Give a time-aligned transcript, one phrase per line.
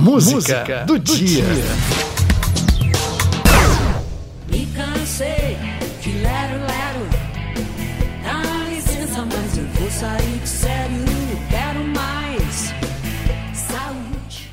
[0.00, 1.44] Música, Música do, do, dia.
[1.44, 1.64] dia.
[4.50, 5.58] Me cansei
[6.00, 7.06] de lero, lero.
[8.24, 11.04] Dá licença, mas eu vou sair de sério.
[11.50, 12.72] Quero mais
[13.52, 14.50] saúde.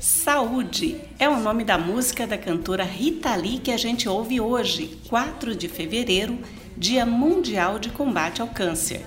[0.00, 4.98] Saúde é o nome da música da cantora Rita Lee que a gente ouve hoje,
[5.08, 6.40] 4 de fevereiro,
[6.76, 9.06] Dia Mundial de Combate ao Câncer.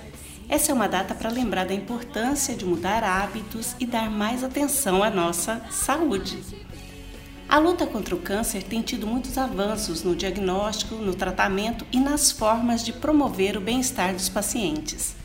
[0.51, 5.01] Essa é uma data para lembrar da importância de mudar hábitos e dar mais atenção
[5.01, 6.43] à nossa saúde.
[7.47, 12.33] A luta contra o câncer tem tido muitos avanços no diagnóstico, no tratamento e nas
[12.33, 15.15] formas de promover o bem-estar dos pacientes.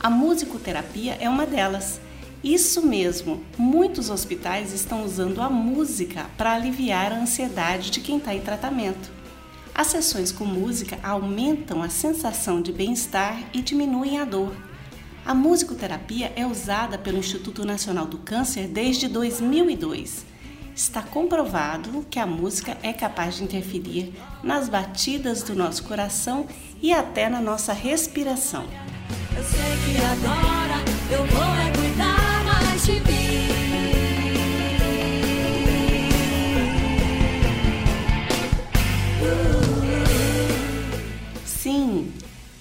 [0.00, 2.00] A musicoterapia é uma delas.
[2.42, 8.34] Isso mesmo, muitos hospitais estão usando a música para aliviar a ansiedade de quem está
[8.34, 9.15] em tratamento.
[9.76, 14.56] As sessões com música aumentam a sensação de bem-estar e diminuem a dor.
[15.22, 20.24] A musicoterapia é usada pelo Instituto Nacional do Câncer desde 2002.
[20.74, 26.46] Está comprovado que a música é capaz de interferir nas batidas do nosso coração
[26.80, 28.64] e até na nossa respiração.
[29.36, 30.80] Eu sei que agora
[31.10, 33.15] eu vou é cuidar mais de mim.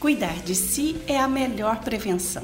[0.05, 2.43] Cuidar de si é a melhor prevenção.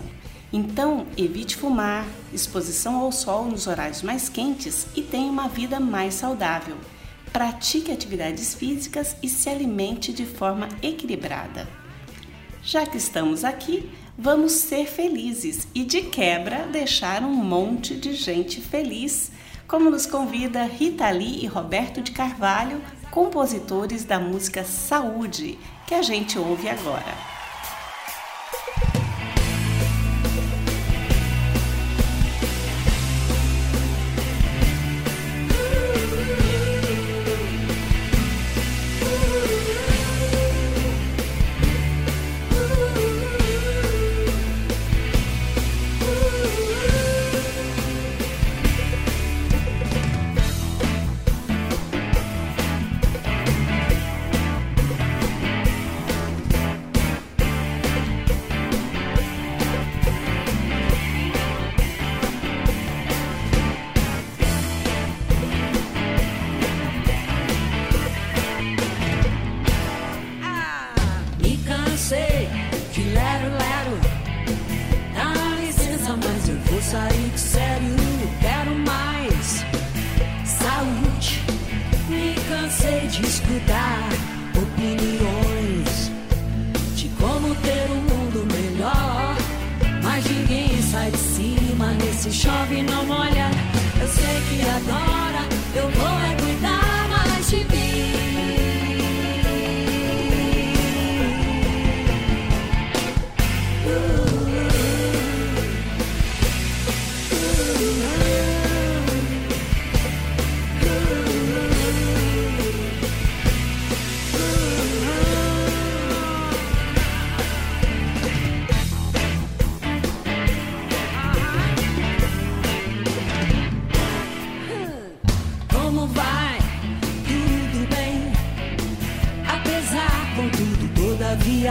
[0.52, 6.16] Então, evite fumar, exposição ao sol nos horários mais quentes e tenha uma vida mais
[6.16, 6.76] saudável.
[7.32, 11.70] Pratique atividades físicas e se alimente de forma equilibrada.
[12.64, 13.88] Já que estamos aqui,
[14.18, 19.32] vamos ser felizes e de quebra deixar um monte de gente feliz,
[19.68, 22.82] como nos convida Rita Lee e Roberto de Carvalho,
[23.12, 27.31] compositores da música Saúde, que a gente ouve agora.
[76.92, 77.96] Sair sério,
[78.42, 79.66] quero mais
[80.44, 81.42] saúde.
[82.10, 84.10] Me cansei de escutar
[84.54, 86.12] opiniões
[86.94, 89.38] de como ter um mundo melhor.
[90.04, 93.50] Mas ninguém sai de cima nesse chove não molha.
[94.02, 96.41] Eu sei que agora eu vou é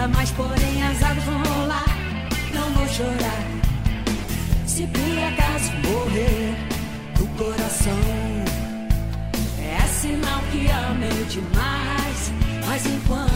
[0.00, 1.84] dia, mas porém as águas vão rolar.
[2.54, 3.44] Não vou chorar.
[4.66, 6.54] Se por acaso morrer
[7.16, 7.98] do coração,
[9.58, 12.32] é sinal que amei demais.
[12.66, 13.29] Mas enquanto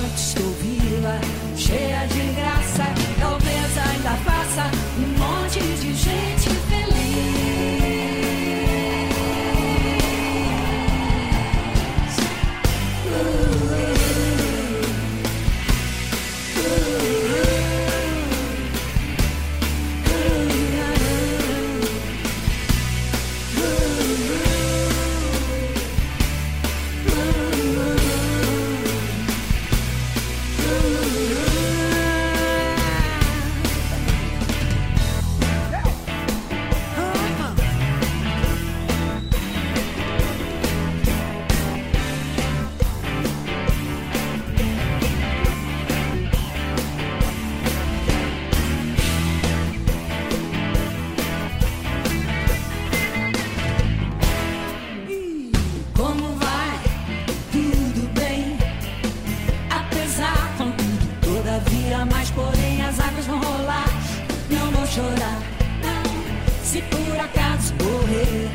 [64.95, 65.43] chorar.
[65.83, 68.49] Não, se por acaso morrer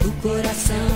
[0.00, 0.90] do coração.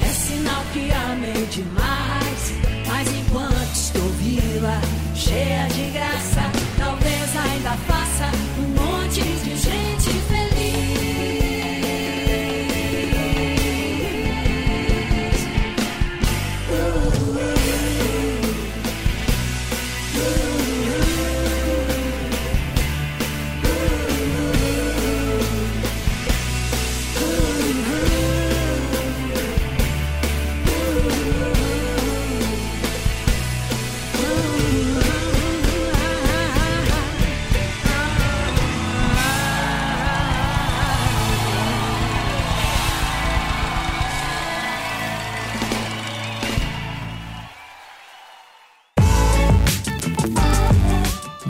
[0.00, 2.42] É sinal que amei demais.
[2.86, 4.80] Mas enquanto estou viva,
[5.14, 6.39] cheia de graça,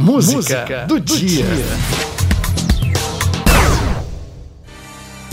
[0.01, 1.45] Música, Música do, do, dia.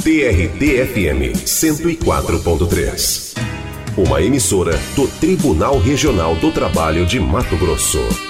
[0.04, 3.38] TRD-FM 104.3.
[3.96, 8.27] Uma emissora do Tribunal Regional do Trabalho de Mato Grosso.